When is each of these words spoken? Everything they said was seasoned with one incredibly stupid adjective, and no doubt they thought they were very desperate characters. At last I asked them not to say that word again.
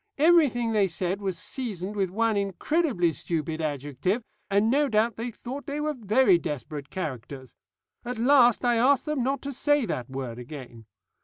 Everything 0.17 0.71
they 0.71 0.87
said 0.87 1.21
was 1.21 1.37
seasoned 1.37 1.95
with 1.95 2.09
one 2.09 2.35
incredibly 2.35 3.11
stupid 3.11 3.61
adjective, 3.61 4.23
and 4.49 4.67
no 4.71 4.89
doubt 4.89 5.15
they 5.15 5.29
thought 5.29 5.67
they 5.67 5.79
were 5.79 5.93
very 5.93 6.39
desperate 6.39 6.89
characters. 6.89 7.55
At 8.03 8.17
last 8.17 8.65
I 8.65 8.77
asked 8.77 9.05
them 9.05 9.21
not 9.21 9.43
to 9.43 9.53
say 9.53 9.85
that 9.85 10.09
word 10.09 10.39
again. 10.39 10.87